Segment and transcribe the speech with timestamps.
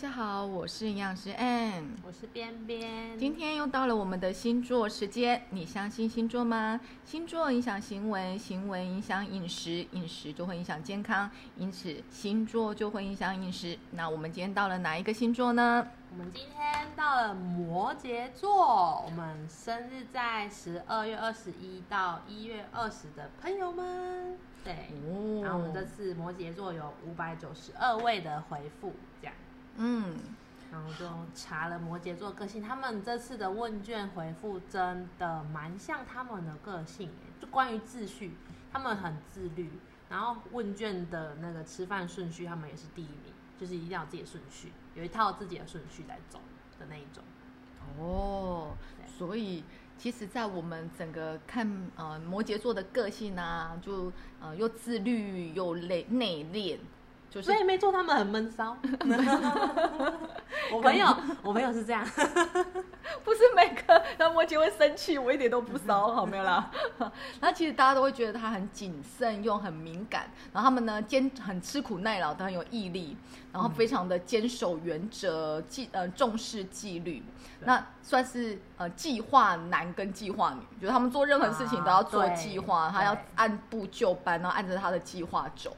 [0.00, 3.18] 家好，我是营养师 Ann，我是边边。
[3.18, 6.80] 今天又到了我们的星座时间，你相信星座吗？
[7.04, 13.78] 星座影响行为，行为影响饮食，饮食就会影响健康，因此星座就会影响饮食。
[13.90, 15.86] 那我们今天到了哪一个星座呢？
[16.12, 24.72] 我们今天到了摩羯座，我们生日在十二月二十一到一月二十的朋友们，对，
[25.06, 29.34] 哦然后我们这次摩羯座有五百九十二位的回复，这样，
[29.82, 30.14] 嗯，
[30.70, 37.08] 然后就查了摩羯座个性，他们这次的问卷回复真的蛮像他们的个性，
[37.40, 38.34] 就关于秩序，
[38.70, 39.70] 他们很自律，
[40.10, 46.38] 然后问卷的那个吃饭顺序，他们也是第一名，就是一定要自己的顺序，有一套自己的顺序在走
[46.78, 47.24] 的那一种。
[47.98, 48.76] 哦，
[49.08, 49.64] 所以
[49.96, 56.78] 其实，在我们整个看呃摩羯座的个性啊，就呃又自律又内内敛，
[57.30, 58.76] 就是所以没做，他们很闷骚。
[60.72, 61.06] 我朋友，
[61.42, 62.04] 我朋友是这样，
[63.24, 66.70] 不是每个然后摩羯会生气，我一点都不骚，好没有啦。
[67.40, 73.16] 那其实大家都会觉得他很谨慎又很敏感，然后他们呢坚很吃苦耐劳，都很有毅力，
[73.52, 77.22] 然后非常的坚守原则，纪呃重视纪律。
[77.60, 85.76] 那算是呃计划男跟计划女，就是他们做任何事情都要做计划，他要按部就班，然后按着他的计划走。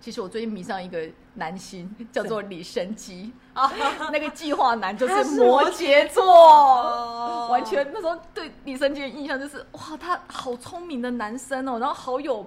[0.00, 3.70] 其实我最近迷上一个男星，叫做李生基啊，
[4.10, 12.46] 那个计划男就是摩摩羯座，哦完全那时候对李生基的印象就是哇，他好聪明的男生哦，然后好有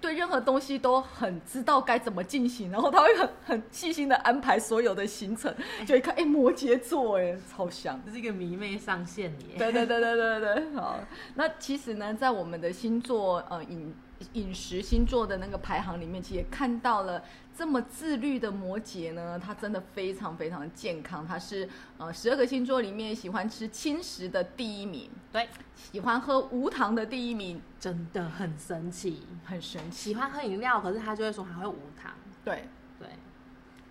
[0.00, 5.54] 对任何东西都很知道该怎么进行，然后他会很很细心的安排所有的行程，
[5.86, 8.00] 就一看哎摩羯座哎超像。
[8.04, 9.56] 这是一个迷妹上线耶。
[9.56, 10.98] 对对对对对对，好。
[11.34, 13.94] 那其实呢，在我们的星座呃饮
[14.32, 17.22] 饮食星座的那个排行里面，其实也看到了
[17.56, 29.26] 这么自律的摩羯呢，他真的非常非常健康，他是呃十二个星座里面喜欢吃轻食的第一名，对，喜欢喝无糖的第一名，真的很神奇。
[29.44, 30.10] 很神奇。
[30.10, 32.12] 喜欢喝饮料，可是他就会说还会无糖。
[32.44, 32.68] 对，
[32.98, 33.08] 对，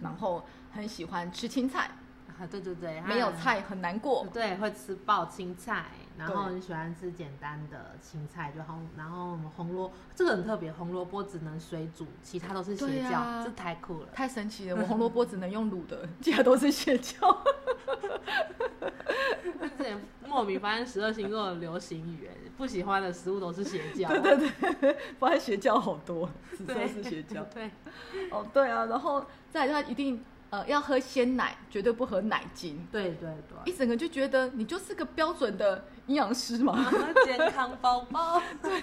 [0.01, 1.89] 然后很喜欢吃青菜，
[2.27, 4.25] 啊，对对对，没有菜很难过。
[4.33, 5.85] 对，会吃爆青菜，
[6.17, 14.07] 然后对很喜欢吃简单的青菜，就红，然后我们红萝这个很特别，红萝卜只能水煮，其他都是对邪教，啊这太酷了。
[14.13, 14.75] 太神奇了！
[14.81, 17.15] 我红 萝卜只能用卤的，其他都是邪教。
[19.77, 24.09] 之前莫名发现十二星座的流行语，言不喜欢的食物都是邪教。
[24.09, 27.43] 对对对，发现邪教好多， 紫色是邪教。
[27.53, 27.69] 对，
[28.31, 32.87] 哦，对啊，然后再来他一定呃要喝鲜奶，绝对不喝奶精。
[32.91, 36.89] 对对对一整个就觉得你就是个标准的营养师嘛，
[37.25, 38.81] 健康宝宝， 对。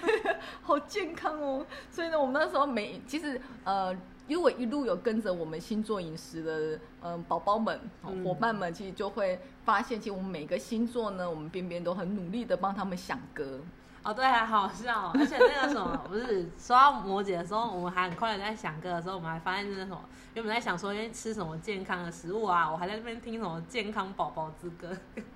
[0.61, 1.65] 好健康哦。
[1.89, 3.95] 所以呢，我们那时候每其实呃，
[4.27, 7.79] 如果一路有跟着我们星座饮食的嗯宝宝们、
[8.23, 13.59] 伙伴们，其实就会发现，其实我们每个星座呢，我们边边都很努力的帮他们想歌。
[14.05, 19.99] 哦，对，还好笑、哦，而且那个什么，不是说到摩羯的时候，我们还很快的在想歌的时候，我们还发现那什么，
[20.35, 24.89] 原本在想说，因为吃什么健康的食物啊，我还在那边听什么健康宝宝之歌、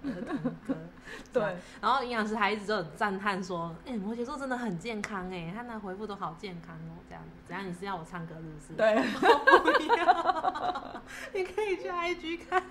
[0.04, 0.38] 儿童
[0.68, 0.76] 歌，
[1.34, 1.42] 对，
[1.82, 7.68] 然后营养师还一直都很赞叹说，哎、摩羯座真的很健康哎，他那回复都好健康哦，这样子，怎样？
[7.68, 9.26] 你是要我唱歌是不是？，对， 不
[9.98, 11.02] 要，
[11.34, 12.62] 你可以去 IG 看，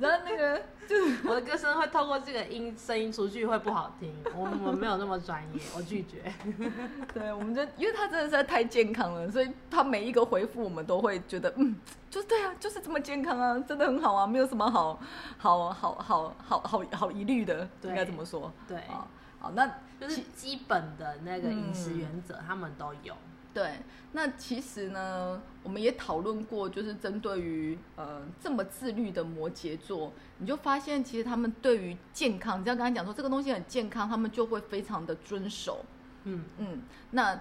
[0.00, 6.32] 然后那个就是我的歌声会透过这个音声音出去会不好听，我我们没有那么专业， 我拒绝。
[7.12, 11.76] 对，我们就因为他真的实在太健康了，所以他每一个回复我们都会觉得，嗯，
[12.10, 14.98] 就是对啊，就是这么健康啊，真的很好啊，没有什么好
[15.38, 18.52] 好好好好好好疑虑的，对应该怎么说？
[18.68, 19.06] 对啊，
[19.38, 19.66] 好，那
[20.00, 23.14] 就是基本的那个饮食原则，他们都有。
[23.56, 23.72] 对，
[24.12, 35.82] 那其实呢，我们也讨论过，就是针对于呃这么自律的摩羯座，你就发现其实他们对于健康，你只要跟他讲说这个东西很健康，他们就会非常的遵守。
[36.24, 36.82] 嗯，嗯，
[37.12, 37.40] 那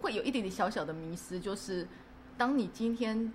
[0.00, 1.86] 会有一点点小小的迷失，就是
[2.38, 3.30] 当你今天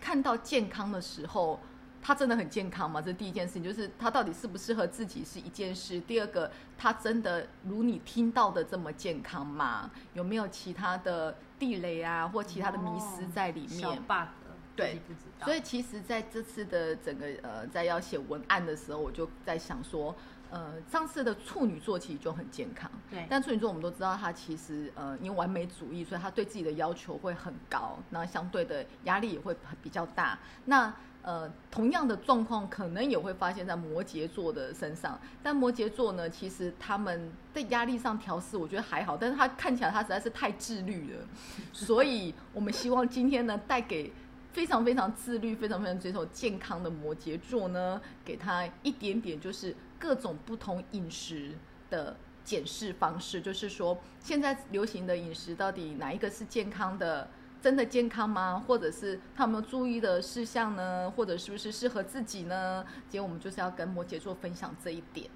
[0.00, 1.60] 看到健康的时候，
[2.02, 3.00] 他真的很健康吗？
[3.00, 6.00] 这是第一件事情，就是他到底适不适合自己是一件事。
[6.00, 9.90] 第二个，他真的如你听到的这么健康吗？
[10.14, 13.80] 有没有其他的地雷啊，或其他的迷失在里面？
[13.80, 14.28] 小 bug，
[14.76, 15.00] 对。
[15.44, 20.14] 所以其实在这次的整个呃，在要写文案的时候，我就在想说，
[20.50, 30.38] 呃，上次的处女座其实就很健康，对，但处女座我们都知道，他其实呃，因为完美主义，所以他对自己的要求会很高，那相对的压力也会比较大。
[30.64, 30.94] 那
[31.26, 41.26] 呃，同样的状况可能也会发现在摩羯座的身上，但摩羯座呢，其实他们在压力上调试，我觉得还好，但是他看起来他实在是太自律了，
[41.72, 44.12] 所以我们希望今天呢，带给
[44.52, 51.50] 非常非常自律、非常非常追求健康的摩羯座呢，给他一点点就是各种不同饮食
[51.90, 57.28] 的检视方式，就是说现在流行的饮食到底哪一个是健康的？
[57.66, 58.62] 真的健康吗？
[58.64, 61.10] 或者是他有没有注意的事项呢？
[61.10, 62.86] 或者是不是适合自己呢？
[63.08, 65.28] 今天我们就是要跟摩羯座分享这一点。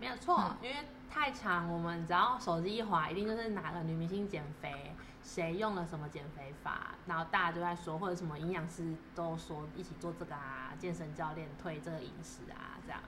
[0.00, 0.76] 没有错，因为
[1.10, 12.98] 太长，我们只要手机一滑，一定就是哪个女明星减肥，谁用了什么减肥法，然后大家都在说，或者什么营养师都说一起做这个啊，健身教练推这个饮食啊，这样，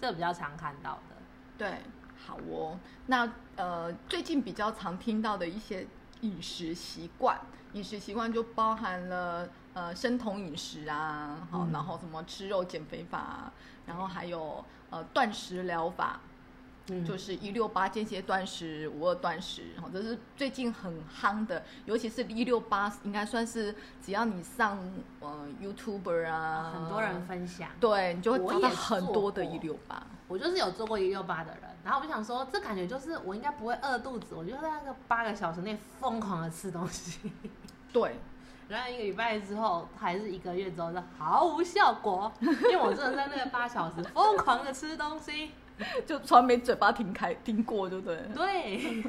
[0.00, 1.16] 这个比较常看到的。
[1.58, 1.82] 对，
[2.16, 2.78] 好哦。
[3.08, 5.86] 那呃，最近比较常听到的一些
[6.22, 7.38] 饮食习惯。
[7.76, 13.52] 饮食习惯就包含了呃生酮饮食啊，好，然后什么吃肉减肥法，
[13.84, 16.18] 然后还有呃断食疗法，
[17.04, 23.74] 就是一六八间歇断食、五二断食，哈，这是最近很夯的，尤其是一六八，应该算是
[24.04, 24.78] 只要你上
[25.20, 30.02] 呃 YouTuber 啊，很多人分享，对，你就会找到很多的一六八。
[30.28, 37.30] 我就是有做过一六八的人，然后我就想说，这感觉就是我应该不会饿肚子，我就在那个八个小时内疯狂的吃东西。
[37.92, 38.16] 对，
[38.68, 45.52] 然后一个礼拜之后，还是一个月之后，就毫无效果，因为我真的在那个八小时疯狂的吃东西，
[46.06, 48.18] 就从来没嘴巴停开听过，对不对？
[48.34, 49.04] 对，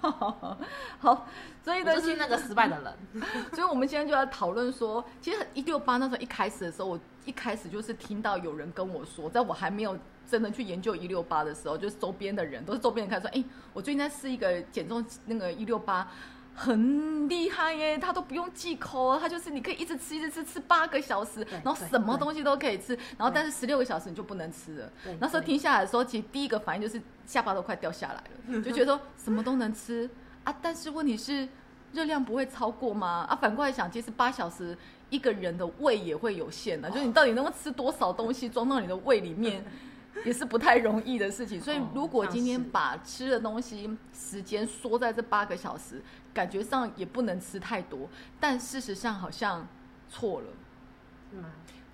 [0.00, 1.26] 好，
[1.62, 3.22] 所以呢，是那个失败的人。
[3.54, 9.96] 所以我们现在就在讨论说，其实一六八那时候一开始的时候，我一开始就是听到有人跟我说，在我还没有
[10.28, 16.08] 真的去研究一六八的时候，就是周边的人都是周边人开始说，哎，我最近在试一个减重那个一六八。
[16.56, 24.90] 很厉害耶，他都不用忌口，他就是你可以一直吃一直吃，吃八个小时，然后什么东西都可以吃，然后但是十六个小时你就不能吃了。
[25.20, 28.14] 那时候停下来的时候，其实第一个反应就是下巴都快掉下来
[28.54, 30.08] 了， 就觉得说什么都能吃
[30.44, 31.46] 啊，但是问题是
[31.92, 33.26] 热量不会超过吗？
[33.28, 34.76] 啊，反过来想，其实八小时
[35.10, 39.62] 一个人的胃也会有限的，就是你到底能够吃多少东西装到你的胃里面？
[40.24, 46.02] 也是不太容易的事情，所以如果今天把吃的东西时间缩在这八个小时，
[46.36, 48.06] 感觉上也不能吃太多，
[48.38, 49.66] 但事实上好像
[50.10, 50.46] 错了，
[51.30, 51.48] 是吗？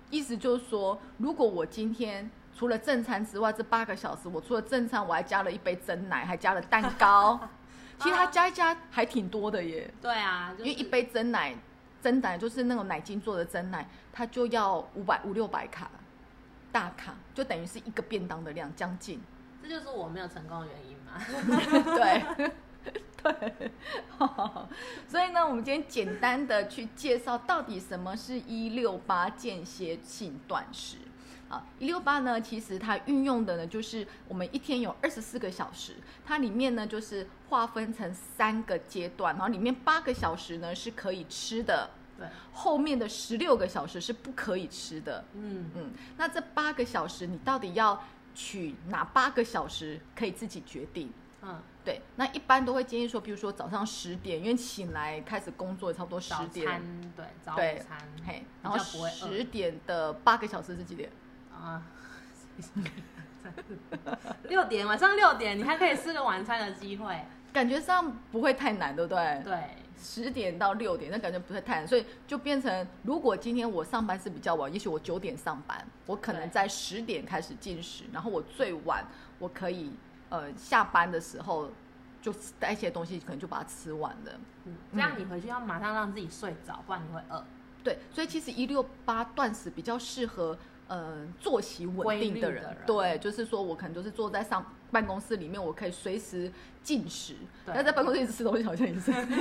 [0.09, 7.39] 意思就是说，如果我今天除了正餐之外，这八个小时我除了正餐，我还加了一杯真奶，还加了蛋糕，
[7.97, 9.89] 其实它加一加还挺多的耶。
[10.01, 11.55] 对啊，因为一杯真奶，
[12.01, 15.89] 真奶就是那种奶精做的真奶，它就要五百五六百卡。
[16.71, 19.21] 大卡就等于是一个便当的量，将近。
[19.61, 21.13] 这就是我没有成功的原因吗？
[21.95, 22.51] 对，
[23.23, 23.71] 对。
[25.07, 30.97] 所以呢，我们今天简单的去介绍到底什么是一六八间歇性断食。
[31.49, 35.95] 啊，一六八呢，其实它运用的呢，就是我们一天有二十四个小时，
[36.25, 41.91] 它里面呢就是划分成三个阶段，然后里面八个小时呢是可以吃的。
[42.17, 45.23] 对，后面的十六个小时是不可以吃的。
[45.35, 48.03] 嗯嗯，那这八个小时你到底要
[48.33, 51.11] 取哪八个小时，可以自己决定。
[51.43, 57.11] 嗯，对，那一般都会建议说，比如说早上十点，因为醒来开始工作差不多十点。
[57.15, 57.97] 对，早餐。
[58.25, 61.09] 嘿，然后十点的八个小时是几点？
[61.51, 61.83] 啊，
[64.43, 67.19] 六点，晚上六点，你还可以吃个晚餐的机会。
[67.51, 69.41] 感觉上不会太难，对不对？
[69.43, 69.59] 对。
[69.95, 79.05] 十点到六点，那感觉不会太难，所以就变成，如果今天我上班是比较晚，也许我九点上班，我可能在十点开始进食，然后我最晚
[79.39, 79.93] 我可以
[80.33, 81.69] 呃下班的时候
[82.21, 84.31] 就带一些东西，可能就把它吃完了。
[84.65, 87.45] 嗯，这样你回去要马上让自己睡着，不然你会饿。
[87.83, 90.57] 对，所以其实一六八断食比较适合。
[90.89, 96.51] 嗯，作息稳定的人，对，就是说我可能就是坐在上办公室里面，我可以随时
[96.83, 97.35] 进食。
[97.65, 99.37] 那在办公室一直吃东西，好像也是 真的。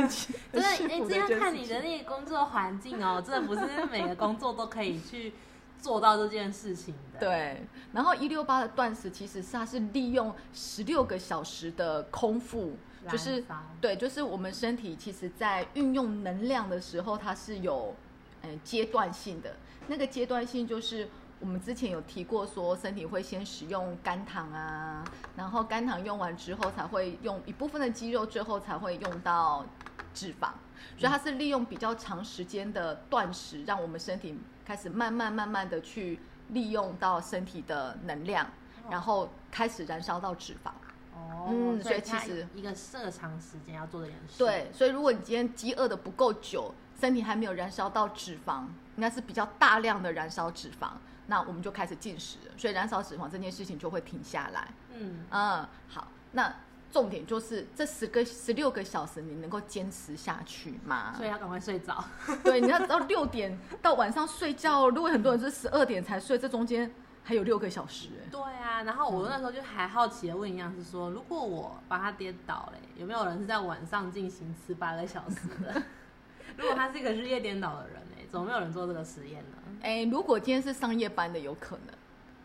[0.54, 5.34] 你这要看你的那个工作环境哦，真的不是每个工作都可以去
[5.82, 7.20] 做到这件事情的。
[7.20, 7.66] 对。
[7.92, 12.74] 然后一六八的断食，其实是它是利用十六个小时的空腹，
[13.10, 13.44] 就是
[13.80, 17.94] 对，就是我们身体其实在运用能量的时候，它是有
[18.42, 19.54] 嗯阶段性的。
[19.88, 21.08] 那个阶段性就是。
[21.42, 25.02] 我们之前有提过，说身体会先使用肝糖啊，
[25.36, 29.66] 然后肝糖用完之后，才会用一部分的肌肉，最后才会用到
[30.14, 30.50] 脂肪。
[30.96, 38.46] 所以它是利用比较长时间的断食，让我们身体开始慢慢慢慢的去利用到身体的能量，
[38.90, 40.70] 然后开始燃烧到脂肪。
[41.14, 44.38] 哦，嗯，所以其实一个设长时间要做的点事。
[44.38, 48.64] 对，所以如果你今天饥饿的不够久，身体还没有燃烧到脂肪，
[48.96, 50.90] 应该是比较大量的燃烧脂肪。
[51.26, 54.68] 那我们就开始进食，所以燃烧脂肪这件事情就会停下来。
[54.92, 56.52] 嗯嗯，好，那
[56.92, 61.14] 重点就是这十个十六个小时你能够坚持下去吗？
[61.16, 62.04] 所以要赶快睡着。
[62.44, 66.92] 对，你要到六点到晚上睡觉，如果很多人是十二点才睡，这中间
[67.24, 75.82] 还有六个小时、哎对啊，然后我那时候就还好奇的问营养师说，如果我把他跌倒嘞，有没有人是在晚上进行吃八个小时的？
[76.56, 79.56] 如果他是一个日夜颠倒的人哎，怎么没有人做这个实验呢？
[79.82, 81.94] 哎、如果今天是上夜班的，有可能，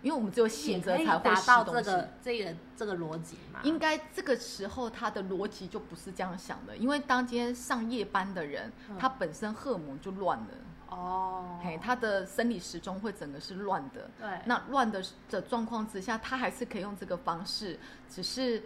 [0.02, 1.64] 因为我们只有醒着也可以才会达到。
[1.64, 3.60] 这个这个这个逻辑嘛？
[3.64, 10.46] 应该这个时候他的逻辑就不是这样想的，因为当今天上夜班的人，嗯他本身荷尔蒙就乱了，
[10.90, 14.10] 哦，嘿，他的生理时钟会整个是乱的。
[14.20, 18.62] 对，那乱的的状况之下，他还是可以用这个方式，只是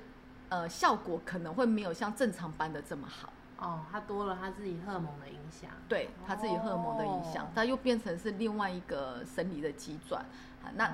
[0.50, 3.32] 呃效果可能会没有像正常班的这么好。
[3.58, 5.70] 哦，他多了他自己荷尔蒙的影响。
[5.88, 10.26] 对他自己荷尔蒙的影响哦，它又变成是另外一个生理的急转
[10.64, 10.72] 啊。
[10.76, 10.92] 那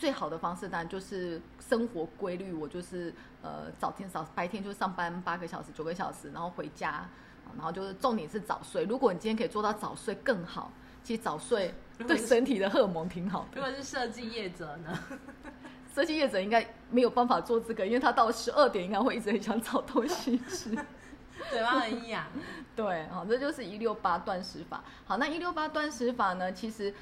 [0.00, 7.08] 最好的方式当然就是生活规律，我就是呃早天早白天就上班八个小时九个小时，然后回家，啊
[7.54, 8.84] 然后就是重点是早睡。
[8.84, 10.72] 如果你今天可以做到早睡更好，
[11.04, 11.74] 其实早睡
[12.08, 13.60] 对身体的荷尔蒙挺好的。
[13.60, 14.98] 如果是设计业者呢？
[15.94, 20.70] 设计业者应该没有办法做这个，因为他到十二点应该会一直很想找东西吃。
[21.50, 22.24] 嘴巴很痒。
[22.76, 24.82] 对，好，这就是一六八断食法。
[25.04, 26.94] 好，那一六八断食法呢，其实，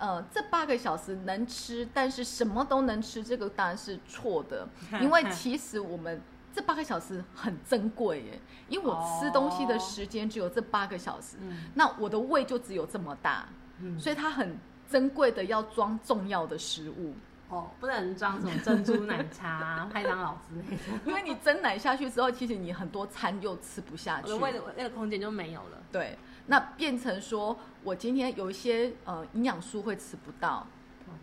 [0.00, 4.66] 呃，这八个小时能吃，但是什么都能吃，这个当然是错的，
[5.00, 6.20] 因为其实我们
[6.52, 13.46] 这八个小时很珍贵耶，因为我吃东西的时间只有这八个小时，嗯那我的胃就只有这么大，
[13.80, 17.14] 嗯，所以它很珍贵的要装重要的食物。
[17.50, 24.44] 哦，不能装什么珍珠奶茶、 麦当劳之类的，因为你蒸奶下去之后，其实你很多餐又吃不下去我的。
[24.44, 25.78] 胃的胃的空间就没有了。
[25.90, 26.16] 对，
[26.50, 30.66] 那变成说我今天有一些呃营养素会吃不到。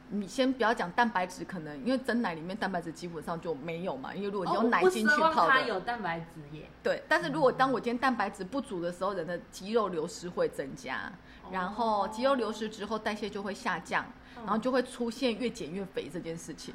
[0.10, 6.70] 你先不要讲蛋白质，可能因为真奶里面蛋白质基本上就没有嘛，因为如果你哦用奶精去泡的，它有蛋白质耶。
[6.82, 7.04] 对。
[7.10, 11.12] 但是如果当我今天蛋白质不足的时候，人的肌肉流失会增加，
[11.52, 14.06] 然后肌肉流失之后代谢就会下降，
[14.38, 16.74] 然后就会出现越减越肥这件事情。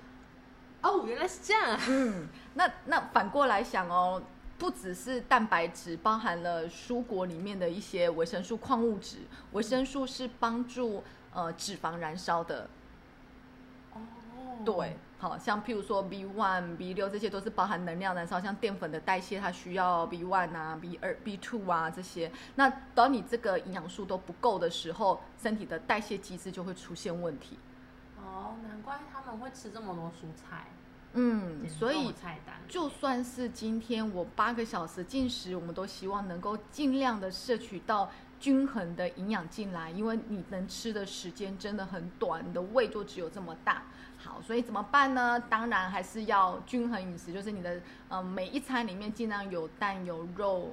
[0.82, 1.80] 哦，原来是这样啊。
[1.88, 4.22] 嗯，那那反过来想哦，
[4.62, 9.16] 不只是蛋白质，包含了蔬果里面的一些维生素、矿物质。
[9.50, 11.02] 维生素是帮助
[11.34, 12.68] 呃脂肪燃烧的，
[13.92, 13.98] 哦，
[14.64, 22.30] 对，好像譬如说 B one、B 六这些都是包含能量燃烧，像淀粉的代谢，它需要 B one 啊、B 二、B two 啊这些。
[22.54, 27.58] 那当你这个营养素都不够的时候，身体的代谢机制就会出现问题。
[28.16, 30.66] 哦，难怪他们会吃这么多蔬菜。
[31.14, 43.82] 嗯，所以菜单就算是今天我八个小时进食，我们都希望能够尽量的摄取到均衡的营养进来，因为你能吃的时间真的很短，你的胃就只有这么大。
[44.16, 45.38] 好，所以怎么办呢？
[45.50, 50.72] 当然还是要均衡饮食，就是你的呃每一餐里面尽量有蛋、有肉、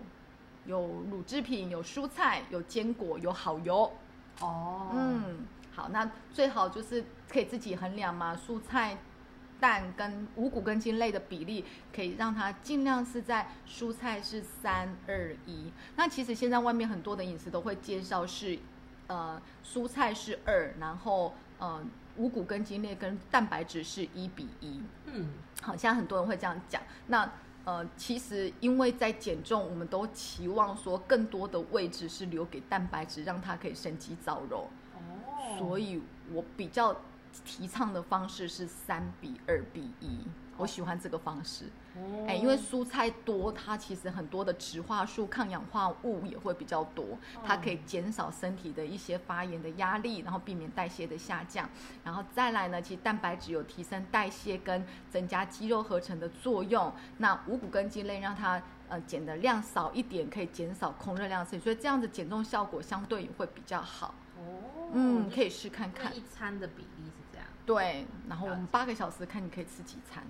[0.66, 3.92] 有乳制品、有蔬菜、有坚果、有好油。
[4.40, 5.40] 哦，嗯，
[5.76, 8.98] 好，那最好就是可以自己衡量嘛，蔬菜、
[9.60, 15.72] 蛋跟五谷根茎类的比例，可以让它尽量是在蔬菜是三二一。
[15.96, 18.58] 那其实现在外面很多的饮食都会介绍是，
[19.08, 21.84] 呃，蔬菜是二，然后呃
[22.18, 24.82] 五谷根茎类跟蛋白质是一比一。
[25.06, 25.30] 嗯，
[25.62, 26.82] 好像很多人会这样讲。
[27.08, 27.30] 那
[27.66, 34.70] 呃，其实因为在减重，我们都期望说更多的位置是留给蛋白质，让它可以生肌造肉。
[34.96, 36.02] 哦，所以
[36.32, 36.96] 我比较
[37.46, 40.20] 提倡的方式是三比二比一，
[40.58, 41.66] 我喜欢这个方式。
[41.96, 51.68] 哦，哎、因为蔬菜多，它其实很多的植化素、抗氧化物也会比较多，它可以减少身体的一些发炎的压力，然后避免代谢的下降。
[52.04, 56.94] 然后再来呢，其实蛋白质有提升代谢跟增加肌肉合成的作用。
[57.18, 64.14] 那五谷根茎类让它呃减的量少一点，可以减少空热量摄取，所以这样子减重效果相对也会比较好。
[64.38, 66.16] 哦，嗯，可以试看看。
[66.16, 67.12] 一餐的比例
[67.70, 70.24] 对，然后我们八个小时看你可以吃几餐。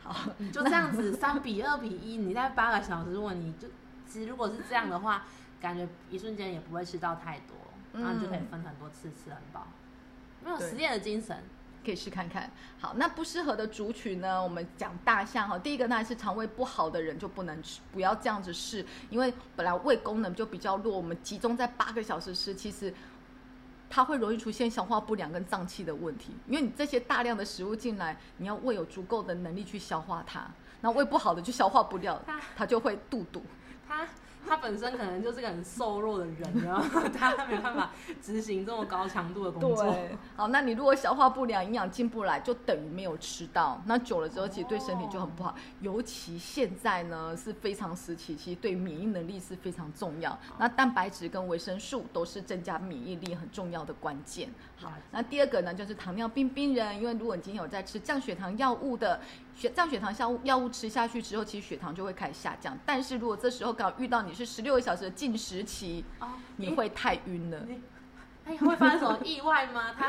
[0.00, 3.66] 好，你就这样子三比二比一，你在八个小时，如果你就
[4.06, 5.24] 其实如果是这样的话，
[5.60, 7.56] 感觉一瞬间也不会吃到太多，
[7.92, 9.66] 然后你就可以分很多次吃很饱，
[10.44, 11.42] 没有对实验的精神。
[11.84, 12.50] 可以试看看。
[12.78, 14.40] 好，那不适合的族群呢？
[14.40, 22.94] 我们讲大象哈，第一个当然是肠胃不好的人就不能吃，不要这样子试，因为本来胃功能就比较弱，我们集中在八个小时吃，其实
[23.90, 30.48] 它会容易出现消化不良跟胀气的问题，因为你这些大量的食物进来，你要胃有足够的能力去消化它，
[30.80, 33.42] 那胃不好的就消化不掉它，它就会肚肚。
[33.88, 34.06] 他
[34.46, 39.84] 他本身可能就是个很瘦弱的人，然后 他没办法执行这么高强度的工作。
[39.84, 43.80] 对，好，那你如果消化不良，营养进不来，就等于没有吃到。
[43.86, 45.54] 那久了之后，其实对身体就很不好。
[45.80, 50.36] 尤其现在呢，是非常时期，其实对免疫能力是非常重要。
[50.58, 54.48] 那蛋白质跟维生素都是增加免疫力很重要的关键。
[54.76, 59.20] 好，那第二个呢，就是糖尿病病人，因为如果你今天有在吃降血糖药物的。
[59.60, 62.74] 血降血糖药物药物吃下去之后，其实血糖就会开始下降。
[62.86, 66.02] 但是如果这时候刚好遇到你是十六个小时的进食期，
[66.56, 67.66] 你会太晕了。
[68.46, 69.92] 哎，会发生什么意外吗？
[69.92, 70.08] 他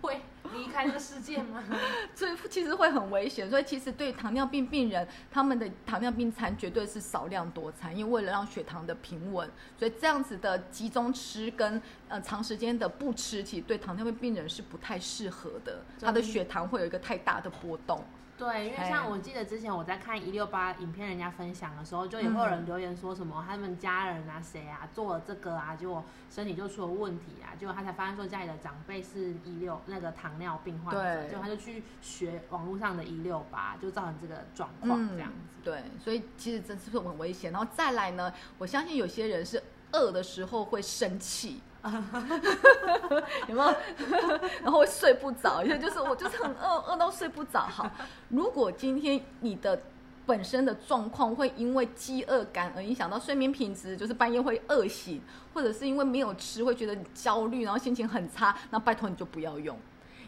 [0.00, 0.20] 会
[0.54, 1.60] 离开这世界吗？
[2.14, 3.50] 所以其实会很危险。
[3.50, 15.82] 所以其实对糖尿病病人，他们的糖尿病餐绝对是少量多餐，因为为了让血糖的平稳，所以这样子的集中吃跟呃长时间的不吃，其实对糖尿病病人是不太适合的。
[16.00, 18.04] 他的血糖会有一个太大的波动。
[18.36, 35.36] 对，因为像我记得之前我在看一六八影片，人家分享的时候，就也会有人留言说什么他们家人啊谁啊做了这个啊，结果身体就出了问题啊，结果他才发现说家里的长辈是一六那个糖尿病患者，就他就去学网络上的一六八，就造成这个状况这样子。
[35.62, 37.52] 对，所以其实真是很危险。
[37.52, 39.62] 然后再来呢，我相信有些人是
[39.92, 41.60] 饿的时候会生气。
[43.48, 43.74] 有没有？
[44.62, 47.60] 然后会睡不着，因为就是我就是很饿，饿到睡不着。
[47.60, 47.90] 好，
[48.28, 49.78] 如果今天你的
[50.24, 55.20] 本身的状况会因为饥饿感而影响到睡眠品质，就是半夜会饿醒，
[55.52, 59.78] 或者是因为没有吃会觉得焦虑，然后心情很差，那拜托你就不要用，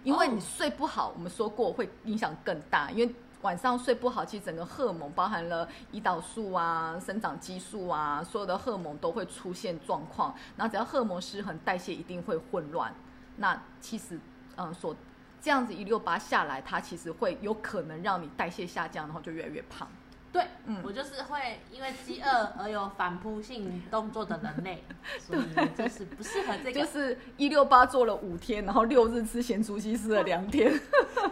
[0.05, 3.15] 因为你睡不好，我们说过会影响更大，因为。
[3.47, 10.35] 晚上睡不好，其实整个荷尔蒙包含了胰岛素啊、生长激素啊，所有的荷尔蒙都会出现状况。
[10.57, 12.93] 然后只要荷尔蒙失衡，代谢一定会混乱。
[13.37, 14.19] 那其实，
[14.57, 14.97] 嗯，所
[15.41, 19.87] 这样子一六八下来，它其实会有可能让你代谢下降，然后就越来越胖。
[20.33, 24.83] 对，嗯，我就是会因为饥饿而有反扑性动作的人类，
[25.19, 25.41] 所以
[25.79, 26.81] 就是不适合这个。
[26.81, 30.79] 就是一六八做了五天，然后六日吃咸猪西吃了两天，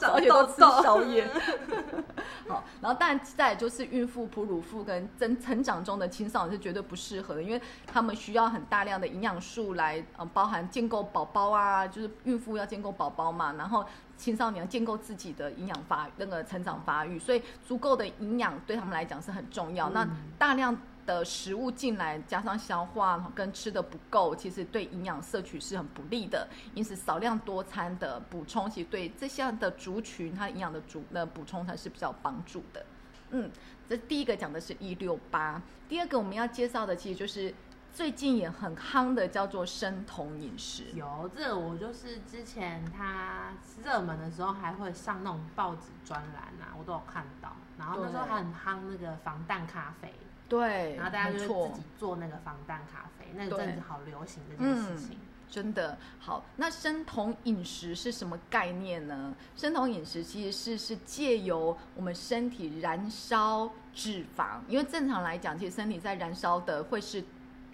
[0.00, 1.28] 然后而且都吃宵夜。
[2.48, 13.84] 好，然后当然再就是孕妇、哺乳妇跟增成长中的青少年是绝对不适合的，因为他们需要很大量的营养素来，嗯，包含建构宝宝啊，就是孕妇要建构宝宝嘛，然后。
[14.16, 19.90] 青少年建构自己的营养发那个成长发育，所以足够的营养对他们来讲是很重要。
[19.90, 20.74] 那大量
[21.06, 26.48] 的食物进来，加上消化跟吃的不够，其实对营养摄取是很不利的。
[26.74, 32.84] 因此，少量多餐的补充，其实对这项的族群，它营养的主的补充才是比较帮助的。
[33.30, 33.50] 嗯，
[33.88, 37.54] 这第一个讲的是一六八，第二个我们要介绍的其实就是。
[37.94, 43.52] 最近也很夯的叫做生酮饮食，有这个我就是之前它
[43.84, 47.52] 热门的时候还会上那种报纸专栏啊，我都有看到。
[47.78, 50.12] 然后那时候还很夯那个防弹咖啡，
[50.48, 55.18] 对，然后大家就自己做那个防弹咖啡，那阵子好流行这件事情。
[55.48, 59.34] 真的好，那生酮饮食是什么概念呢？
[59.56, 67.24] 生酮饮食其实是是借由我们身体燃烧脂肪，因为正常来讲，其实身体在燃烧的会是。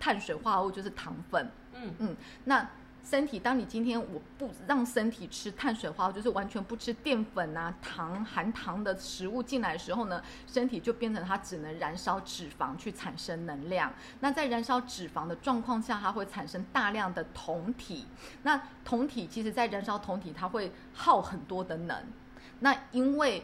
[0.02, 2.66] 碳水化合物就是糖分，嗯嗯，那
[3.02, 13.92] 身体当你今天我不让身体吃碳水化合物，就是完全不吃淀粉啊、糖含糖的食物进来的时候呢，身体就变成它只能燃烧脂肪去产生能量。
[14.20, 18.06] 那在燃烧脂肪的状况下，它会产生大量的酮体。
[18.42, 21.96] 那酮体其实在燃烧酮体，它会耗很多的能。
[22.60, 23.42] 那因为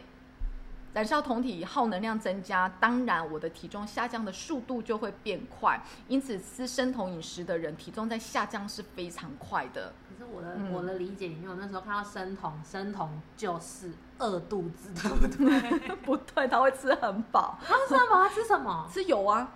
[0.97, 5.79] 燃烧酮体耗能量增加，当然我的体重下降的速度就会变快。
[6.07, 9.93] 因此吃生酮饮食的人，体重在下降是非常快的。
[10.09, 15.95] 可是我的我的理解里面，我那时候看到生酮，生酮就是饿肚子，对不对？
[15.97, 17.59] 不对，他会吃很饱。
[17.63, 18.89] 他吃很饱，他吃什么？
[18.91, 19.51] 吃油啊。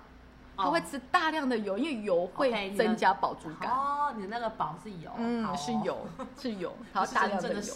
[0.64, 3.72] 他会吃大量的油，因为油会增加饱足感。
[3.72, 6.08] 哦，你那个饱是油，嗯，是油，
[6.40, 7.74] 是油， 它大量的油。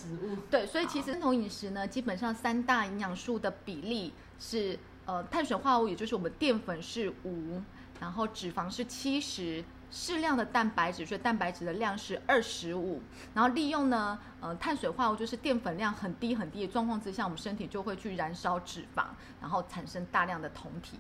[0.50, 7.62] 对，所以其实生酮饮食呢，基本上三大营养素的比例是，呃，碳水化合物，也就是我们淀粉是五，
[8.00, 13.02] 然后脂肪是七十，适量的蛋白质，所以蛋白质的量是二十五，
[13.34, 19.06] 然后利用呢，呃，碳水化合物就是淀粉量很低很低的状况之下，我们身体就会去燃烧脂肪，
[19.42, 21.00] 然后产生大量的酮体。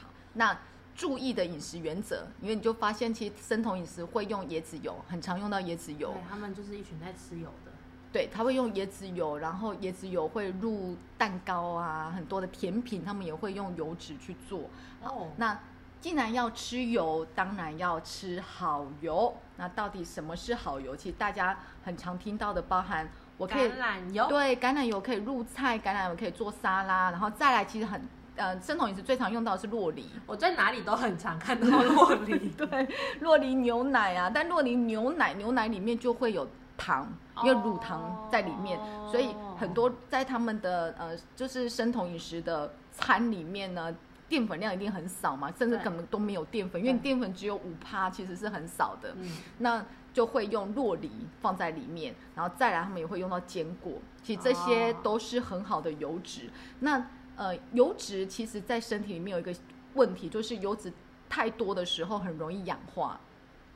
[0.00, 0.56] 好，那。
[0.96, 6.12] 注意的饮食原则，因为你就发现，其实生酮饮食会用椰子油，很常用到椰子油。
[6.12, 7.72] 对，他们就是一群在吃油的。
[8.10, 14.70] 对，他会用椰子油，然后椰子油会入蛋糕啊，很多的甜品，他们也会用油脂去做。
[15.02, 15.28] 哦。
[15.36, 15.58] 那
[16.00, 19.36] 既然要吃油，当然要吃好油。
[19.58, 20.96] 那到底什么是好油？
[20.96, 23.06] 其实大家很常听到的，包含
[23.36, 28.00] 我可以橄榄油，对橄榄油可以入菜，橄榄油可以做沙拉，然后再来其实很
[28.36, 30.08] 呃生酮饮食最常用到的是洛梨。
[30.26, 32.50] 我在哪里都很常看到洛梨。
[32.56, 32.88] 对，
[33.20, 36.46] 洛梨牛奶啊，但洛梨牛奶牛奶里面就会有
[36.76, 43.94] 糖，因为乳糖在里面，哦所以很多在他们的呃就是生酮饮食的餐里面呢。
[44.28, 49.14] 淀粉量一定很少嘛，甚至对根本都没有淀粉，因为对淀粉只有五趴，其实是很少的。
[49.16, 51.08] 嗯，那就会用洛梨
[51.40, 53.92] 放在里面，然后再来他们也会用到坚果，
[54.24, 56.50] 其实这些哦都是很好的油脂。
[56.80, 59.54] 那呃，油脂其实在身体里面有一个
[59.94, 60.92] 问题，就是油脂
[61.28, 63.18] 太多的时候很容易氧化。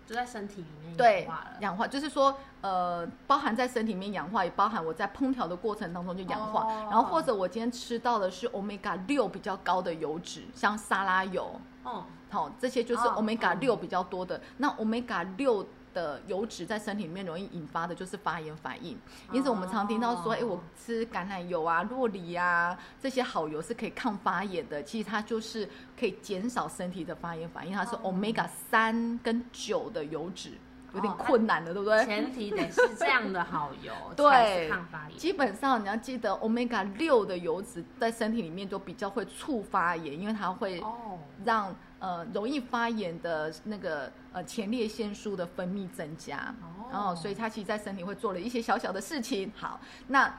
[0.07, 1.57] 就在身体里面对氧化了。
[1.61, 6.65] 氧化就是说，呃，包含在身体里面氧化，也包含我在烹调的过程当中就氧化。
[6.65, 14.41] 哦然后或者我今天吃到的是 omega 六比较高的油脂，像沙拉油，哦，好，这些就是哦 omega 哦六比较多的。
[14.57, 18.99] 那 omega 六的油脂在身体里面容易引发的就是发炎反应，
[19.33, 30.53] 因此我们常听到说，哦哎、我吃橄榄油啊、洛梨啊这些好油是可以抗发炎的，其实它就是可以减少身体的发炎反应，它是哦 omega 三跟九的油脂。
[30.93, 32.05] 有点困难了，对不对？
[32.05, 35.17] 前提得是这样的好油， 对抗发炎。
[35.17, 49.53] 基本上你要记得，omega 六的油脂在身体里面就比较会促发炎，因为它会哦，让呃容易发炎的那个呃前列腺素的分泌增加，哦然后所以它其实在身体会做了一些小小的事情。
[49.55, 50.35] 好，那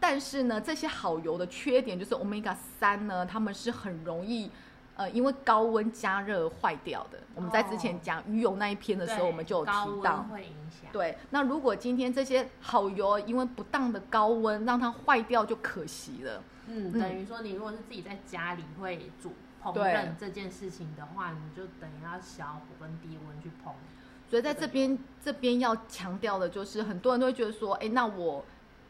[0.00, 4.50] 但是呢，这些好油的缺点就是 omega 三呢，它们是很容易。
[4.94, 7.18] 呃，因为高温加热坏掉的。
[7.34, 9.72] 我们在之前哦讲鱼油那一篇的时候，我们就有提
[10.02, 10.24] 到温。
[10.24, 10.92] 会影响。
[10.92, 16.42] 对，那如果今天这些好油因为不当的高温让它坏掉，就可惜了。
[16.66, 23.72] 嗯，嗯等于说你如果是自己在家里会煮烹饪这件事情的话，你就等于要小火跟低温去烹。
[24.28, 28.44] 所以在这边这边要强调的就是，很多人都会觉得说，哎，那我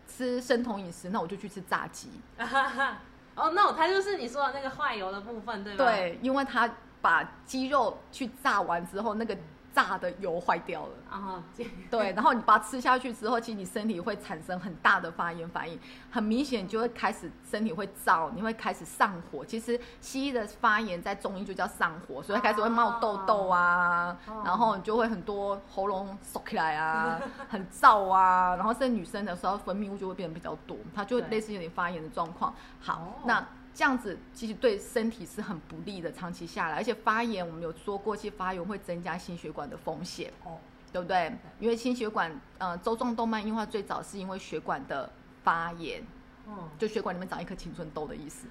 [0.07, 2.09] 吃生酮饮食，那我就去吃炸鸡。
[3.35, 9.37] 哦、no，它就是你说的那个坏油的部分，对吧？，对，因为它把鸡肉去炸完之后，那个
[9.75, 10.93] 炸的油坏掉了。
[11.11, 15.79] 然后这对，然后你把它吃下去之后，其实你身体会产生很大的发炎反应，
[16.11, 19.45] 很明显就会开始身体会燥，你会开始上火。
[19.45, 32.55] 其实西医的发炎在中医就叫上火，所以开始会冒痘痘啊，哦然后你就会很多喉咙缩起来啊，很燥啊，然后甚至女生的时候分泌物就会变得比较多，它就类似有点发炎的状况。
[32.81, 33.47] 好，哦那。
[33.75, 40.31] 这样子其实对身体是很不利的，长期下来，而且发炎我们有说过，其实发炎会增加心血管的风险。
[40.45, 40.59] 哦，
[40.93, 41.33] 对不对？
[41.59, 45.11] 因为心血管呃周状动脉硬化最早是因为血管的
[45.43, 46.03] 发炎，
[46.47, 48.47] 嗯，就血管里面长一颗青春痘的意思。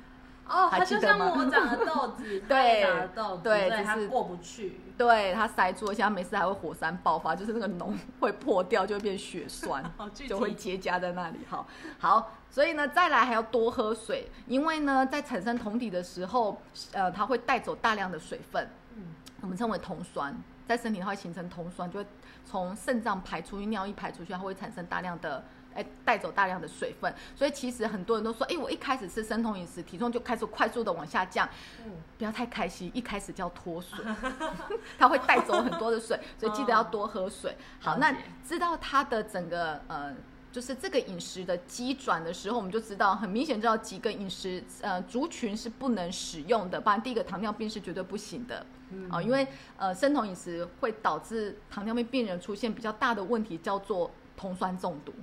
[0.48, 4.82] 哦，还它就像记得吗我长了痘 子，对也长了痘子，对只是过不去。
[4.98, 11.40] 对，它塞住，而且它没事还会火山爆发，就是那个脓会破掉，就会变血栓 好具体就会结痂在那里。
[11.50, 11.66] 好，
[12.00, 19.04] 好，所以呢，再来还要多喝水，因为呢，在产生酮体的时候，呃，它会带走大量的水分，嗯，
[19.42, 20.36] 我们称为酮酸，
[20.68, 22.06] 在身体它会形成酮酸，就会
[22.46, 25.44] 从肾脏排出去，尿液排出去，它会产生大量的。
[25.74, 31.48] 哎，带走大量的水分，所以其实很多人都说，哎，我一开始吃生酮饮食，体重就开始快速的往下降，
[31.86, 34.04] 嗯不要太开心，一开始叫脱水，
[35.00, 37.56] 它会带走很多的水，所以记得要多喝水。
[37.80, 38.16] 好，那
[38.48, 40.14] 知道它的整个呃。
[40.52, 46.82] 就是这个饮食的机转的时候，我们就知道很明显知道几个饮食呃族群是不能使用的。
[46.82, 55.14] 不然，第一个糖尿病是绝对不行的，嗯啊、因为呃生酮饮食会导致糖尿病病人出现比较大的问题，叫做酮酸中毒。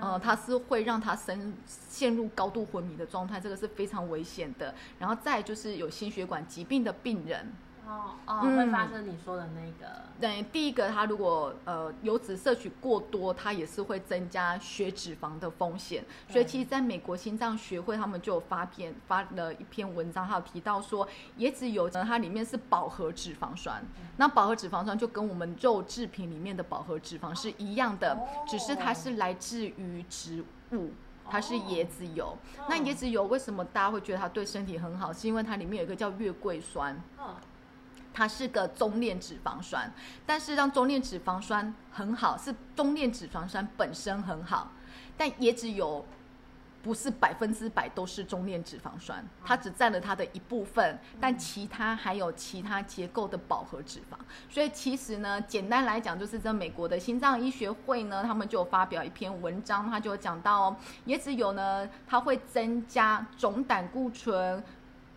[0.00, 4.74] 呃，啊它是会让他身陷入高度昏迷的状态，这个是非常危险的。
[4.98, 7.52] 然后再就是有心血管疾病的病人，
[7.86, 8.56] 哦哦，嗯。
[8.56, 16.04] 会发生你说的那个，对，第一个它如果呃油脂摄取过多，它也是会增加血脂肪的风险。
[16.28, 21.06] 所以其实在美国心脏学会他们就有发篇发了一篇文章，还有提到说
[21.38, 23.82] 椰子油呢，它里面是饱和脂肪酸，
[24.16, 30.90] 那饱和脂肪酸就跟我们肉制品里面的饱和脂肪是一样的，哦只是它是来自于植物。
[31.26, 32.66] 它是椰子油，哦。
[32.68, 35.10] 那椰子油为什么大家会觉得它对身体很好？
[35.10, 37.34] 是因为它里面有一个叫月桂酸，嗯
[38.14, 39.92] 它是个中链脂肪酸，
[40.24, 44.70] 但是让中链脂肪酸很好，是中链脂肪酸本身很好，
[45.16, 46.06] 但椰子油
[46.80, 54.16] 不是百分之百都是中链脂肪酸，它只占了它的一部分，但其他还有其他结构的饱和脂肪。
[54.48, 64.62] 所以其实呢，简单来讲，就是在美国的心脏医学会呢，他们就有发表一篇文章，他就有讲到哦，椰子油呢，它会增加总胆固醇。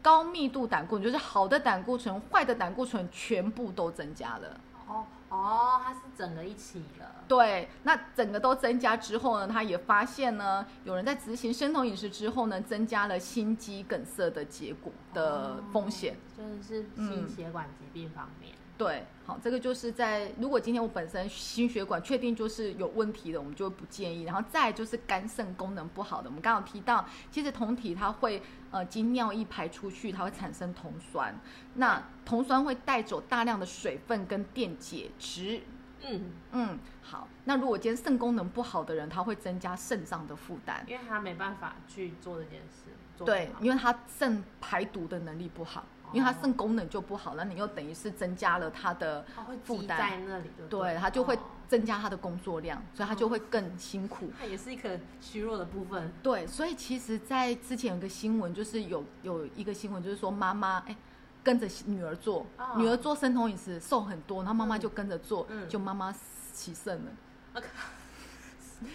[0.02, 4.60] 高密度胆固醇就是好的胆固醇，坏的胆固醇全部都增加了。
[4.88, 7.06] 哦哦，它是整个一起了。
[7.28, 16.16] 对，那整个都增加之后呢，他也发现呢，有人在执行生酮饮食之后呢，增加了心肌梗塞的结果的风险。
[16.38, 18.54] 就是心血管疾病方面。
[18.78, 24.24] 对，好，这个就是在如果今天我本身心血管确定就是有问题的，我们就不建议。
[24.24, 31.34] 然后再就是肝肾功能不好的，我们刚刚提到，其实酮体它会呃经尿液排出去，它会产生酮酸，
[31.74, 35.62] 那酮酸会带走大量的水分跟电解质。
[36.04, 42.92] 嗯嗯，好，那如果今天肾功能不好的人，他会增加肾脏的负担，因为他没办法去做这件事。
[43.26, 45.84] 对，因为他肾排毒的能力不好。
[46.14, 49.26] 因为它肾功能就不好，那你又等于是增加了它的
[49.64, 54.32] 负担在那里，对，它就会增加它的工作量，所以它就会更辛苦。
[54.40, 56.12] 它也是一个虚弱的部分。
[56.24, 60.96] 对，所以其实，在之前有个新闻，就是有有一个新闻，就是说妈妈哎
[61.44, 66.14] 跟着女儿做，女儿做生酮饮食瘦很多，然后妈妈就跟着做，就妈妈
[66.54, 67.12] 起肾了。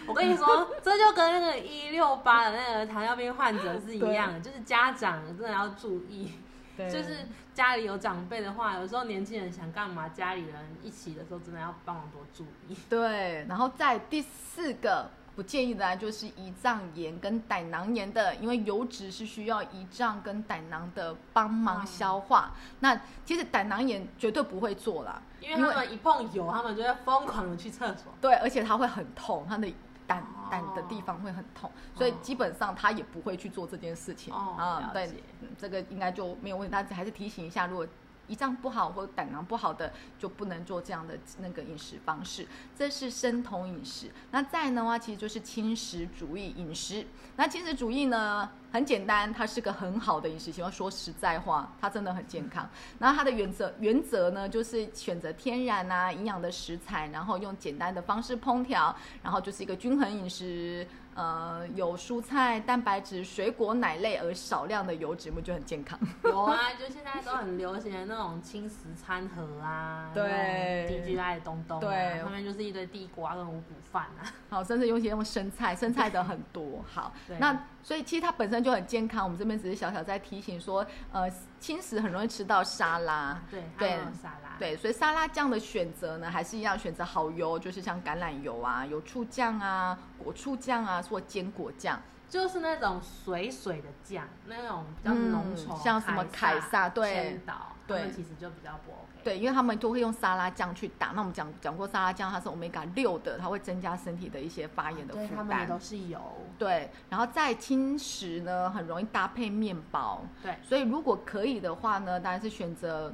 [0.07, 6.33] 我跟你说，这就跟那个一六八的那个糖尿病患者是一样的， 就是家长真的要注意。
[6.79, 12.77] 就是家里有长辈的话，有时候年轻人想干嘛，家里人一起的时候，真的要帮忙多注意。
[12.89, 22.53] 对，然后在第四个不建议的，就是胰脏炎跟胆囊炎的，因为油脂是需要胰脏跟胆囊的帮忙消化。
[22.81, 28.13] 那其实胆囊炎绝对不会做啦，因为他们一碰油，他们就会疯狂的去厕所。
[28.21, 29.73] 对，而且他会很痛，他的。
[30.13, 34.91] 胆胆的地方会很痛，所以基本上他也不会去做这件事情啊。
[34.93, 35.11] 对，
[35.57, 36.73] 这个应该就没有问题。
[36.73, 37.87] 但是还是提醒一下，如果
[38.29, 42.47] 胰脏不好或胆囊不好的，就不能做这样的那个饮食方式。
[42.77, 44.11] 这是生酮饮食。
[44.31, 47.07] 那再的话，其实就是轻食主义饮食。
[47.37, 48.51] 那轻食主义呢？
[48.73, 50.73] 很简单，它是个很好的饮食习惯。
[50.73, 52.67] 说实在话，它真的很健康。
[52.99, 60.87] 然后它的原则原则呢，就是选择天然啊、营养的食材，然后用简单的方式烹调，然后就是一个均衡饮食。
[61.15, 65.99] 呃，有蔬菜、蛋白质、水果、奶类，而少量的油脂，我觉得很健康。
[66.25, 74.25] 有啊，就现在都很流行的那种轻食餐盒啊，对，D G I 的东东，对，上面就是一堆地瓜跟五谷饭啊。
[74.49, 76.83] 好，甚至有些用生菜，生菜的很多。
[76.91, 79.25] 好，那所以其实它本身就很健康。
[79.25, 91.01] 我们这边只是小小在提醒说，呃，轻食很容易吃到沙拉，对，对，沙拉，对，所以沙拉酱的选择呢，还是一样选择好油，就是像橄榄油啊，有醋酱啊，果醋酱啊。
[91.13, 97.39] 或坚果酱，就是那种水水的酱，那种比较浓稠，像什么凯撒、对，
[97.87, 99.23] 对，其实就比较不 OK。
[99.25, 101.09] 对，因为他们都会用沙拉酱去打。
[101.09, 105.37] 那我们讲讲过，沙拉酱它是 omega 六的，它会增加身体的一些发炎的负担。
[105.37, 106.19] 他们都是油。
[106.59, 110.23] 对，然后再轻食呢，很容易搭配面包。
[110.43, 113.13] 对，所以如果可以的话呢，当然是选择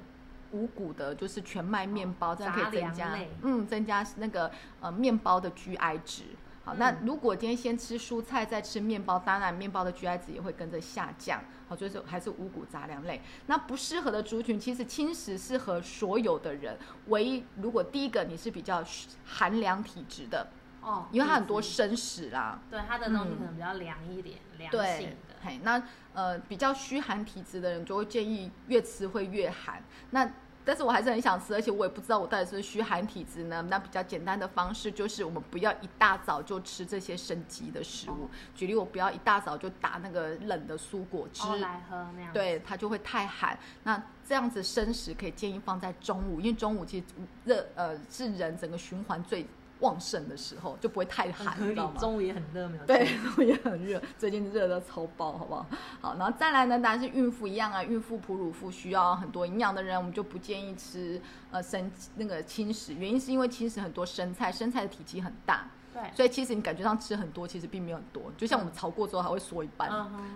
[0.53, 6.25] 五谷的，就是全麦面包，这样可以增加，嗯，增加那个呃面包的 GI 值。
[6.65, 11.43] 好那如果今天先吃蔬菜再吃面包，当然面包的 GI 值也会跟着下降。
[11.67, 13.23] 好，所以说还是五谷杂粮类。
[13.47, 16.77] 那不适合的族群，其实轻食适合所有的人。
[17.07, 18.85] 唯一如果第一个你是比较
[19.25, 20.47] 寒凉体质的
[20.89, 25.35] 哦，因为它很多生食啦，对它的东西可能比较凉一点，凉性的。
[25.43, 25.83] 嘿，那
[26.15, 29.83] 呃比较虚寒体质的人就会建议越吃会越寒。
[30.11, 30.29] 那
[30.65, 33.63] 但是我还是很想吃，而且我也不知道我到底是虚寒体质呢。
[33.71, 38.29] 那比较简单的方式就是，我们不要一大早就吃这些生机的食物。
[38.55, 43.59] 举例，我不要一大早就打那个冷的蔬果汁来喝那样，对它就会太寒。
[43.85, 47.07] 那这样子生食可以建议放在中午，因为中午其实
[47.45, 49.47] 热呃是人整个循环最。
[49.81, 52.01] 旺盛的时候就不会太寒，知道吗？
[52.01, 52.85] 中午也很热，没有？
[52.85, 55.67] 对， 中午也很热，最近热的超爆，好不好？
[56.01, 69.91] 好，然后再来呢，当然是孕妇一样啊，孕妇、哺乳妇需要很多营养的人，我们就不建议吃呃生那个轻食，原因是因为轻食很多生菜，生菜的体积很大，对，所以其实你感觉上吃很多，其实并没有很多，就像我们炒过之后还会缩一半，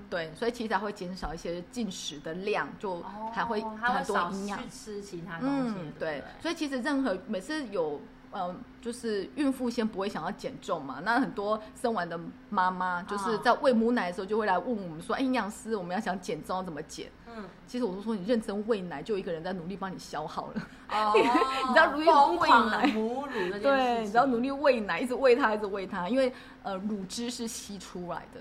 [0.09, 3.03] 对，所以其实还会减少一些进食的量，就
[3.33, 8.01] 还会很多营养去吃其他东西，对，所以其实任何每次有。
[8.35, 12.19] 嗯，就是孕妇先不会想要减重嘛，那很多生完的
[12.49, 17.11] 妈妈就是在喂母奶的时候就会来问我们说，哎，营养师，我们要想减重要怎么减？
[17.35, 20.63] 嗯，其实我都说你认真喂奶，就一个人在努力帮你消耗了。
[20.91, 28.41] 哦，你知道努力喂奶，母乳对，你知道努力喂奶，一直喂它，一直喂它，因为呃乳汁是吸出来的。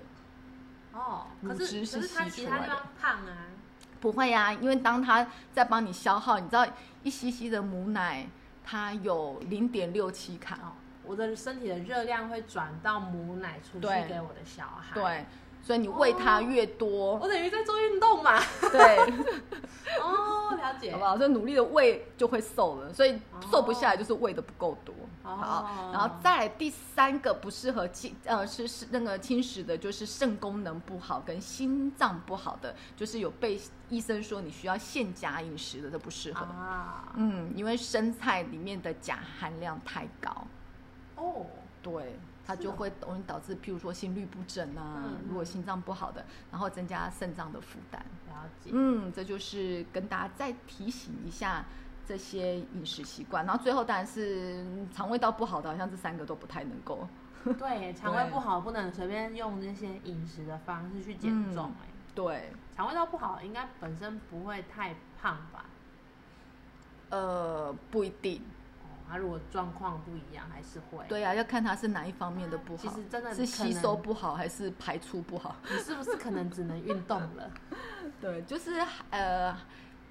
[0.94, 2.78] 哦，乳汁是吸出来的。
[3.00, 3.48] 胖啊？
[4.00, 6.66] 不会呀，因为当他在帮你消耗，你知道
[7.04, 8.26] 一吸吸的母奶。
[8.72, 10.72] 它有零点六七卡哦，
[11.04, 14.94] 我的身体的热量会转到母奶出去给我的小孩。
[14.94, 15.26] 对，
[15.62, 18.42] 所以你喂它越多，我等于在做运动嘛。
[18.62, 18.98] 对，
[20.02, 21.00] 哦，了解好。
[21.00, 21.18] 不好？
[21.18, 23.20] 所以努力的喂就会瘦了，所以
[23.52, 24.96] 瘦不下来就是喂的不够多。
[25.24, 36.46] 哦好，然后再来第三个不适合侵呃是是那个侵蚀的，就是肾功能不好跟心脏不好的，就是有被医生说你需要限钾饮食的，都不适合。
[36.46, 40.48] 啊，嗯，因为生菜里面的钾含量太高，
[41.16, 41.46] 哦，
[41.84, 48.04] 对，它就会容易导致，譬如说心律不整啊，嗯如果心脏不好的，然后增加肾脏的负担。
[48.28, 48.72] 了解。
[48.74, 51.66] 嗯，这就是跟大家再提醒一下
[52.06, 53.46] 这些饮食习惯。
[53.46, 57.08] 然后最后当然是嗯肠胃道不好的，好像这三个都不太能够。
[57.58, 65.66] 对，肠胃不好不能随便用这些饮食的方式去减重、嗯哎、对，肠胃道不好应该本身不会太胖吧？
[67.10, 68.44] 呃，不一定。
[68.84, 72.84] 哦，他如果状况不一样，还是会。，对啊，要看他是哪一方面的不好。
[72.84, 75.56] 其实真的是吸收不好还是排出不好？
[75.68, 77.50] 你是不是可能只能运动了？
[78.22, 79.58] 对，就是呃，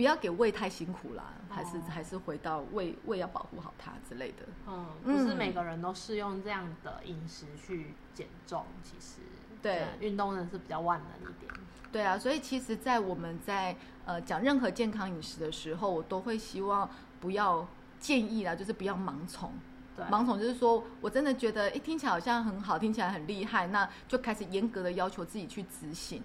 [0.01, 4.47] 不要给胃太辛苦啦，还是哦还是回到胃胃要保护好它之类的。
[4.67, 9.21] 嗯，不是嗯每个人都适用这样的饮食去减重，其实
[9.61, 11.53] 对运动呢是比较万能一点。
[11.93, 16.89] 对啊，所以其实，在我们在呃讲任何健康饮食的时候，我都会希望
[17.21, 19.53] 不要建议啦，就是不要盲从。
[19.95, 26.23] 对，盲从就是说我真的觉得，哎，听起来好像很好，听起来很厉害，那就开始严格的要求自己去执行。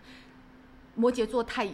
[0.96, 1.68] 摩羯座太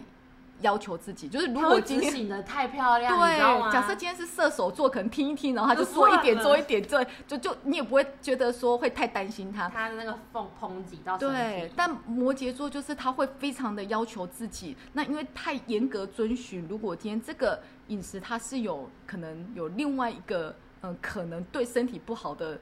[0.62, 3.18] 要求自己，就是如果今天执行的太漂亮？
[3.18, 3.38] 对，
[3.72, 9.68] 假设今天是射手座，可能听一听，然后他就就做一点做一点，对，就就你也不会觉得说会太担心他。
[9.70, 22.60] 他的那个缝抨击到对但摩羯座就是他会非常的要求自己，那因为太严格遵循，如果今天这个饮食它是有可能有另外一个嗯、呃可能对身体不好的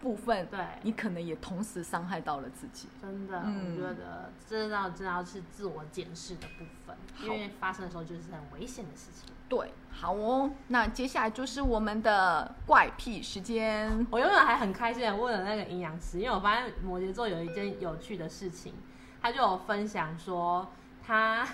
[0.00, 2.88] 部分，对你可能也同时伤害到了自己。
[3.00, 9.34] 真的，嗯我觉得这要真的要是自我检视的部分，因为发生的时候就是很危险的事情。
[9.48, 14.06] 对，好哦，那接下来就是我们的怪癖时间。
[14.10, 18.74] 我原本还很开心的问了那个营养师，因为我发现摩羯座有一件有趣的事情，
[19.22, 20.70] 他就有分享说
[21.02, 21.48] 他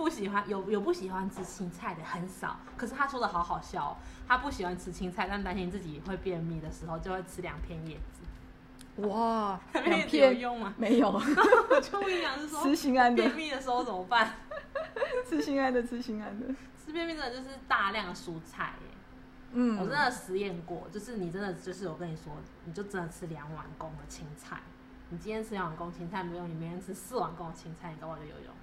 [0.00, 9.06] 不喜欢有有不喜欢吃青菜的很少，可是他说的好好笑、哦，他不喜欢吃青菜，但担心自己会便秘的时候，就会吃两片叶子。
[9.06, 10.72] 哇，两 叶子有用吗？
[10.78, 14.36] 没有， 我就问营养师说，吃心安的便，秘的时候怎么办？
[15.28, 16.46] 吃心安的，吃心安的。
[16.82, 18.96] 吃便秘真的就是大量的蔬菜耶。
[19.52, 22.32] 嗯，我真的实验过，就是你真的就是我跟你说，
[22.64, 24.62] 你就真的吃两碗公的青菜。
[25.10, 28.59] 你今天吃两碗公青菜没用，你明天吃四碗公的青菜，你搞不好就有用了。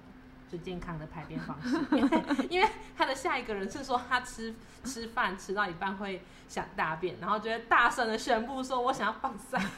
[0.48, 9.60] 最健康的排便方式， 因为因为他的下一个人是说他吃吃饭吃到一半会想大便，然后就会大声的宣布说：“我想要放散。”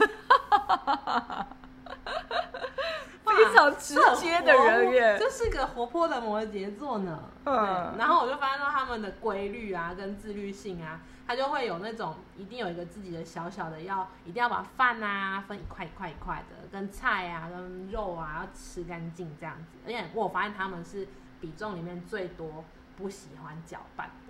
[3.48, 5.16] 非常 直接的人耶。
[5.18, 7.24] 这是个活泼的摩羯座呢。
[7.44, 19.78] 嗯对，然后我就发现到他们的规律啊，跟自律性啊，他就会有那种一定有一个自己的小小的要，一定要把饭啊分一块一块一块的，跟菜啊跟肉啊要吃干净这样子。
[19.86, 21.08] 而且我发现他们是
[21.40, 22.62] 比重里面最多
[22.96, 24.29] 不喜欢搅拌的，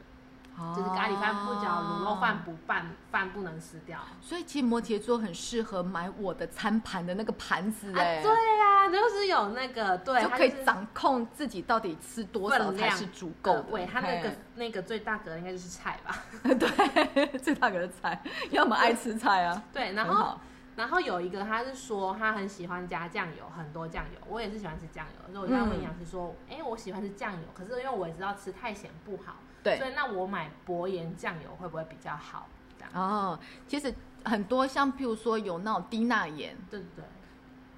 [0.77, 3.99] 就是咖喱饭不嚼，卤肉饭不拌，饭不能吃掉。
[4.21, 13.63] 所以其实摩羯座很适合买我的餐盘的那个盘子啊，哎、对呀、就是有那个对，就可以掌控自己到底吃多少才是足够的。
[13.63, 16.25] 对，它那个那个最大格应该就是菜吧。
[16.43, 19.63] 对最大格的菜，要么爱吃菜啊。
[19.73, 20.39] 对，然后
[20.77, 32.49] 然后有一个他是说他很喜欢加酱油，很多酱油，我也是喜欢吃酱油，所以我就要问营养师说，哎、我喜欢吃酱油，可是因为我也知道吃太咸不好，所以那我买薄盐酱油会不会比较好？
[32.79, 33.95] 这样，哦，其实
[34.25, 37.05] 很多像譬如说有那种低钠盐，对对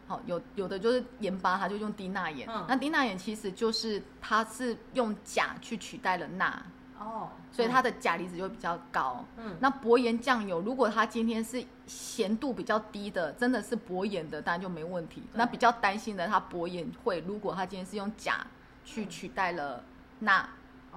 [0.06, 2.48] 好、有有的就是盐巴，它就用低钠盐。
[2.50, 2.64] 嗯。
[2.68, 6.62] 那低钠盐其实就是它是用钾去取代了钠，
[6.98, 9.24] 哦，所以它的钾离子就会比较高。
[9.38, 9.56] 嗯。
[9.60, 15.22] 那薄盐酱油，如果它今天是咸度比较低的，真的是薄盐的，当然就没问题。
[15.34, 18.46] 那比较担心的，它薄盐会，如果它今天是用钾
[18.84, 19.82] 去取代了
[20.18, 20.48] 钠，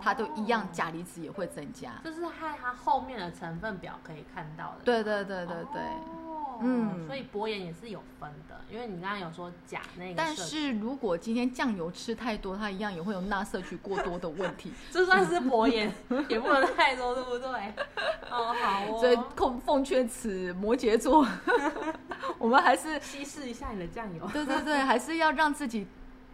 [0.02, 1.94] 它都一样哦钾离子也会增加。
[2.04, 2.30] 这是在
[2.62, 4.84] 它后面的成分表可以看到的。
[4.84, 5.82] 对对对对对。
[5.82, 14.72] 哦、嗯所以薄盐也是有分的，因为你刚刚有说钾那个但，是如果今天酱油吃太多，它一样也会有钠摄取过多的问题。
[14.90, 15.92] 就算是薄盐
[16.30, 17.50] 也不能太多，对不对？
[18.32, 21.28] 哦，好哦，所以奉奉劝此摩羯座，
[22.40, 24.26] 我们还是稀释一下你的酱油。
[24.32, 25.86] 对对对，还是要让自己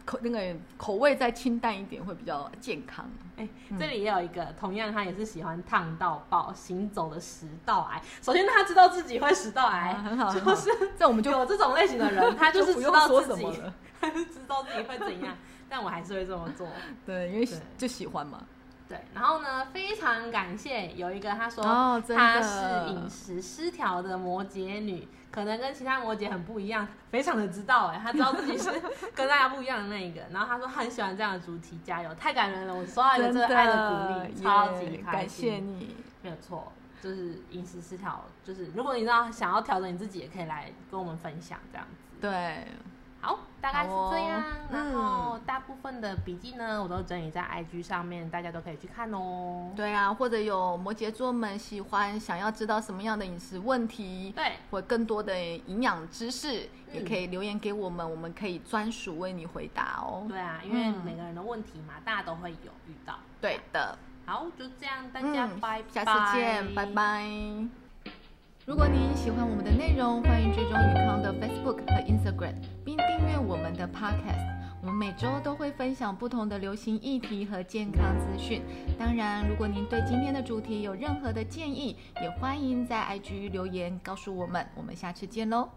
[0.05, 3.09] 口那个口味再清淡一点，会比较健康。
[3.37, 3.47] 哎、
[3.79, 8.01] 这里也有一个，同样他也是喜欢烫到爆、行走的食道癌。
[8.21, 13.45] 首先他知道自己会食道癌，啊很好，就是 这我们就有这种类型的人， 他就是知道自己
[13.99, 15.35] 他就知道自己会怎样，
[15.69, 16.67] 但我还是会这么做。
[17.05, 17.47] 对，因为
[17.77, 18.43] 就喜欢嘛。
[18.91, 28.69] 对，然后呢，非常感谢有一个他说哦他是饮食失调的摩羯女，可能跟其他摩羯很不一样，非常的知道哎，他知道自己是
[29.15, 35.95] 跟大家不一样的那一个，然后他说很喜欢这样的主题，加油，太感人了，我收到一个这真的爱的鼓励，超级开感谢心，你。
[36.21, 36.71] 没有错。
[37.01, 41.95] 就是饮食失调，就是如果你知道想要调整你自己，也可以来跟我们分享这样子。
[42.21, 42.67] 对，
[43.21, 44.41] 好，大概是这样。
[44.41, 49.71] 哦然后大部分的笔记呢，我都整理在 IG 上面，大家都可以去看哦。
[49.75, 60.25] 对啊，或者有摩羯座们喜欢想要知道什么样的饮食问题，对，或更多的营养知识，嗯也可以留言给我们，我们可以专属为你回答哦。
[60.27, 63.15] 对啊，因为嗯每个人的问题嘛，大家都会有遇到。
[63.41, 66.85] 对的，好，就这样，大家拜，下次见，拜。
[66.85, 67.80] 拜。
[68.63, 72.53] 如果您喜欢我们的内容，欢迎追踪宇康的 Facebook 和 Instagram，
[72.85, 74.45] 并订阅我们的 Podcast。
[74.81, 78.61] 我们每周都会分享不同的流行议题和健康资讯。
[78.99, 84.63] 当然，如果您对今天的主题有任何的建议，也欢迎在 IG 留言告诉我们。
[84.75, 85.67] 我们下次见喽。